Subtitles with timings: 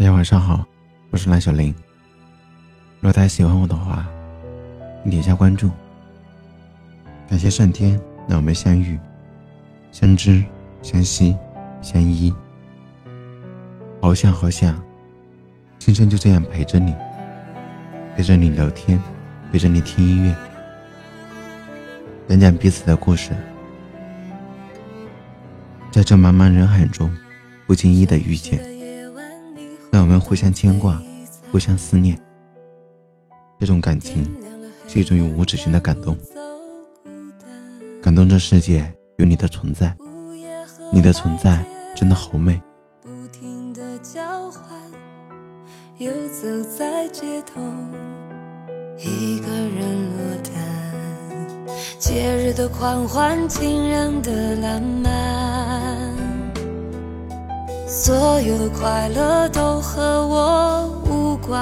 [0.00, 0.64] 大家晚上好，
[1.10, 1.68] 我是蓝小林。
[3.00, 4.08] 如果大家喜欢我的话，
[5.02, 5.70] 请点下关注。
[7.28, 8.98] 感谢上天让我们相遇、
[9.92, 10.42] 相知、
[10.80, 11.36] 相惜、
[11.82, 12.32] 相依。
[14.00, 14.82] 好想好想，
[15.78, 16.94] 今生就这样陪着你，
[18.16, 18.98] 陪着你聊天，
[19.52, 20.34] 陪着你听音乐，
[22.26, 23.32] 讲讲彼此的故事。
[25.90, 27.14] 在这茫茫人海中，
[27.66, 28.79] 不经意的遇见。
[29.90, 31.00] 让我们互相牵挂，
[31.50, 32.18] 互相思念。
[33.58, 34.24] 这种感情
[34.88, 36.16] 是一种永无止境的感动，
[38.02, 39.94] 感动这世界有你的存在，
[40.92, 42.60] 你的存在真的好美。
[45.98, 46.48] 游走
[46.78, 47.60] 在街头，
[48.96, 51.68] 一个人落单，
[51.98, 55.69] 节日的狂欢，情人的浪漫。
[58.10, 61.56] 所有的快乐都和我无关，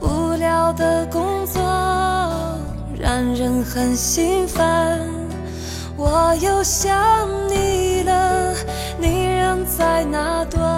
[0.00, 1.62] 无聊的工作
[2.98, 4.98] 让人很心烦。
[5.96, 6.92] 我又想
[7.48, 8.52] 你了，
[8.98, 10.69] 你人在哪端？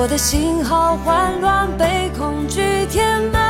[0.00, 3.42] 我的心好慌乱，被恐惧填满。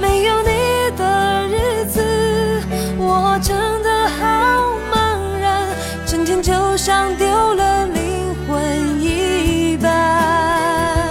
[0.00, 2.60] 没有你的日子，
[2.98, 5.64] 我真的好茫然，
[6.04, 11.08] 整天就像丢了灵魂一般。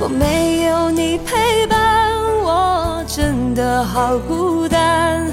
[0.00, 2.10] 我没有你陪伴，
[2.42, 5.24] 我真的好孤单。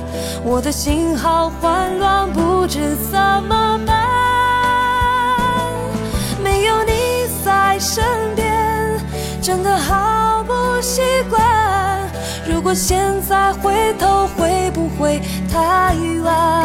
[0.44, 4.23] 我的心好慌乱，不知怎么办。
[12.74, 15.22] 现在回头，会不会
[15.52, 16.63] 太晚？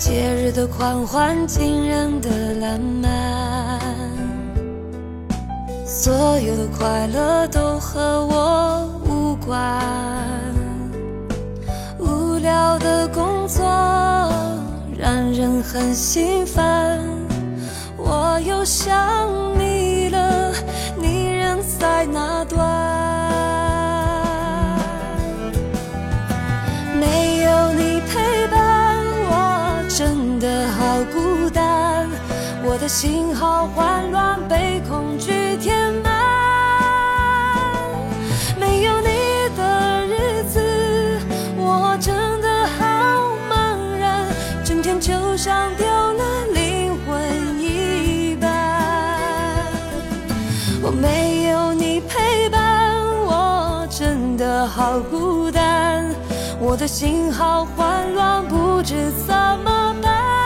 [0.00, 3.78] 节日的狂欢，情人的浪漫，
[5.84, 9.78] 所有的快乐都和我无关。
[11.98, 13.62] 无聊的工作
[14.98, 16.98] 让人很心烦，
[17.98, 18.96] 我又想
[19.58, 20.50] 你了，
[20.96, 22.99] 你人在哪端？
[32.80, 36.10] 我的心好慌乱，被恐惧填满。
[38.58, 41.20] 没有你的日子，
[41.58, 44.26] 我真的好茫然，
[44.64, 48.48] 整天就像丢了灵魂一般。
[50.82, 52.96] 我没有你陪伴，
[53.26, 56.06] 我真的好孤单。
[56.58, 60.39] 我的心好慌乱，不知怎么办。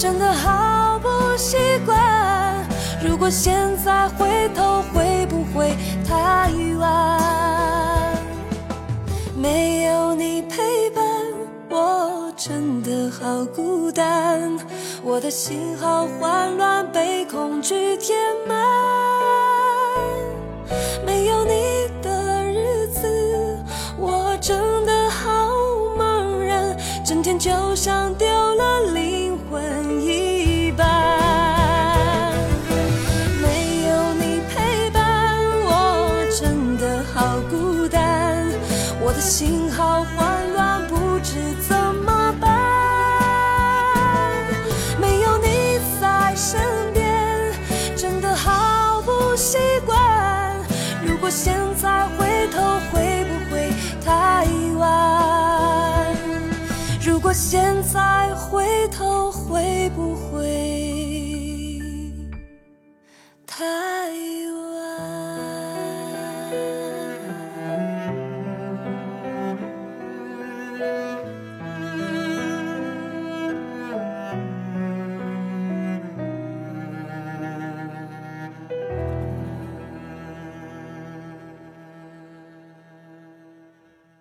[0.00, 2.66] 真的好不习惯
[3.06, 5.76] 如果现在回头，会不会
[6.08, 7.20] 太晚？
[9.36, 11.04] 没有你陪伴，
[11.68, 14.58] 我真的好孤单，
[15.04, 18.16] 我的心好慌乱，被恐惧填
[18.48, 18.89] 满。
[39.20, 41.34] 心好慌乱，不知
[41.68, 42.48] 怎么办。
[44.98, 46.58] 没有你在身
[46.94, 47.52] 边，
[47.94, 50.56] 真的好不习惯。
[51.06, 53.70] 如果现在回头，会不会
[54.02, 54.46] 太
[54.78, 56.16] 晚？
[57.04, 60.89] 如果现在回头，会不会